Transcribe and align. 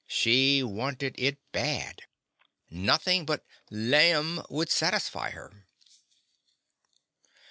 She 0.07 0.63
wanted 0.63 1.13
it 1.19 1.37
bad. 1.51 2.01
Nothin' 2.71 3.23
but 3.23 3.45
"laim*' 3.69 4.41
would 4.49 4.71
satisfy 4.71 5.29
her. 5.29 5.53